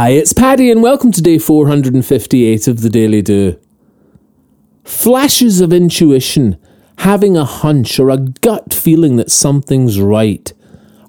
[0.00, 3.58] Hi, it's Paddy, and welcome to day 458 of the Daily Do.
[4.84, 6.56] Flashes of intuition,
[6.98, 10.52] having a hunch or a gut feeling that something's right,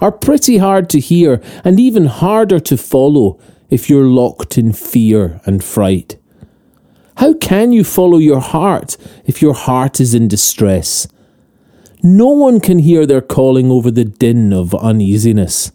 [0.02, 3.40] are pretty hard to hear and even harder to follow
[3.70, 6.18] if you're locked in fear and fright.
[7.18, 11.08] How can you follow your heart if your heart is in distress?
[12.02, 15.72] No one can hear their calling over the din of uneasiness.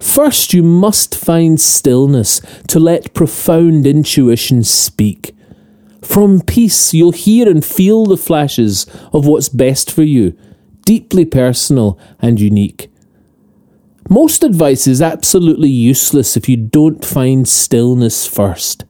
[0.00, 5.34] First, you must find stillness to let profound intuition speak.
[6.02, 10.36] From peace, you'll hear and feel the flashes of what's best for you,
[10.84, 12.90] deeply personal and unique.
[14.08, 18.84] Most advice is absolutely useless if you don't find stillness first.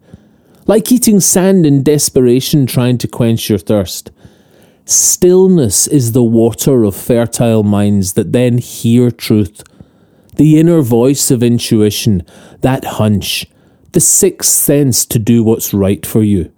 [0.67, 4.11] Like eating sand in desperation trying to quench your thirst.
[4.85, 9.63] Stillness is the water of fertile minds that then hear truth
[10.37, 12.25] the inner voice of intuition,
[12.61, 13.47] that hunch,
[13.93, 16.53] the sixth sense to do what's right for you.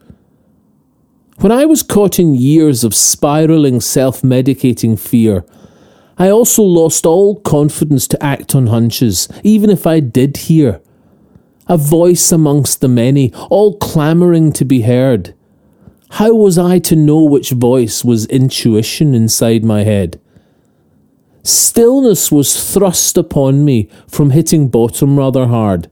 [1.38, 5.44] When I was caught in years of spiraling self medicating fear,
[6.18, 10.80] I also lost all confidence to act on hunches, even if I did hear.
[11.68, 15.34] A voice amongst the many, all clamouring to be heard.
[16.12, 20.20] How was I to know which voice was intuition inside my head?
[21.42, 25.90] Stillness was thrust upon me from hitting bottom rather hard.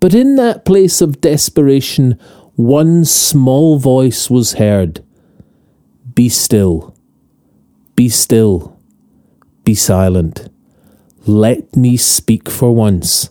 [0.00, 2.18] But in that place of desperation,
[2.56, 5.04] one small voice was heard
[6.14, 6.94] Be still,
[7.96, 8.78] be still,
[9.64, 10.48] be silent.
[11.26, 13.30] Let me speak for once.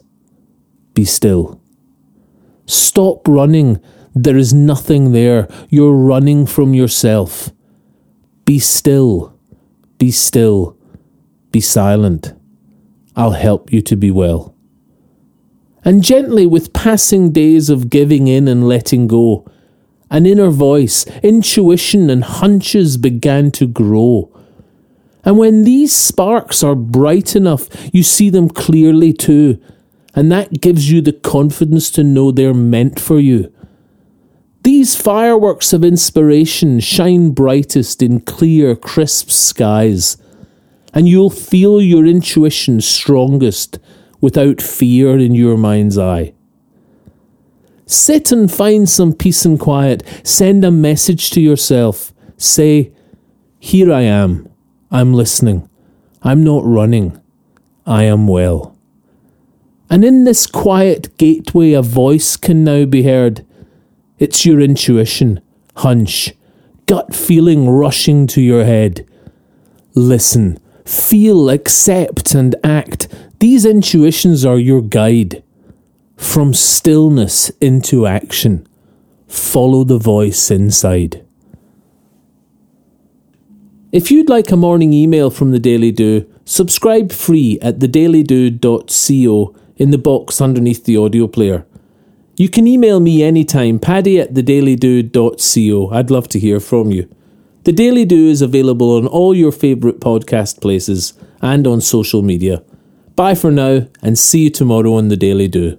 [0.95, 1.61] Be still.
[2.65, 3.79] Stop running.
[4.15, 5.47] There is nothing there.
[5.69, 7.51] You're running from yourself.
[8.45, 9.37] Be still.
[9.99, 10.75] Be still.
[11.53, 12.33] Be silent.
[13.15, 14.55] I'll help you to be well.
[15.85, 19.45] And gently, with passing days of giving in and letting go,
[20.09, 24.35] an inner voice, intuition, and hunches began to grow.
[25.23, 29.61] And when these sparks are bright enough, you see them clearly too,
[30.15, 33.53] and that gives you the confidence to know they're meant for you.
[34.63, 40.17] These fireworks of inspiration shine brightest in clear, crisp skies
[40.93, 43.79] and you'll feel your intuition strongest
[44.21, 46.33] without fear in your mind's eye.
[47.85, 50.03] Sit and find some peace and quiet.
[50.23, 52.13] Send a message to yourself.
[52.37, 52.93] Say,
[53.59, 54.47] Here I am.
[54.91, 55.69] I'm listening.
[56.21, 57.19] I'm not running.
[57.85, 58.77] I am well.
[59.89, 63.45] And in this quiet gateway, a voice can now be heard.
[64.17, 65.41] It's your intuition,
[65.77, 66.33] hunch,
[66.85, 69.05] gut feeling rushing to your head.
[69.95, 73.07] Listen feel, accept, and act.
[73.39, 75.43] These intuitions are your guide.
[76.15, 78.67] From stillness into action,
[79.27, 81.25] follow the voice inside.
[83.91, 89.91] If you'd like a morning email from the Daily Do, subscribe free at thedailydo.co in
[89.91, 91.65] the box underneath the audio player.
[92.35, 95.89] You can email me anytime, paddy at thedailydo.co.
[95.91, 97.07] I'd love to hear from you.
[97.65, 102.61] The Daily Do is available on all your favourite podcast places and on social media.
[103.15, 105.77] Bye for now, and see you tomorrow on The Daily Do.